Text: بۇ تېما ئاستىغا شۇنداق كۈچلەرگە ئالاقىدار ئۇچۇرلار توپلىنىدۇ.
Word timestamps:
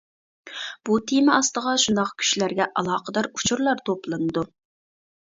بۇ 0.89 0.97
تېما 1.11 1.35
ئاستىغا 1.41 1.75
شۇنداق 1.85 2.15
كۈچلەرگە 2.23 2.69
ئالاقىدار 2.75 3.33
ئۇچۇرلار 3.37 3.89
توپلىنىدۇ. 3.93 4.51